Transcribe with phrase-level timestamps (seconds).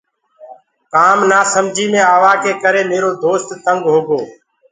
[0.93, 3.31] ڪآم نآسمجي مي آوآ ڪي ڪري ميرو دو
[3.63, 4.21] تينگ هوگو۔